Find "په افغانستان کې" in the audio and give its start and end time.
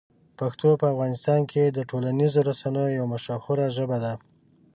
0.81-1.63